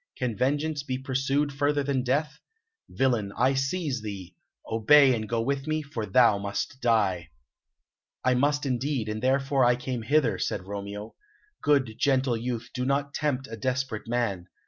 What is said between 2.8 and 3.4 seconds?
Villain,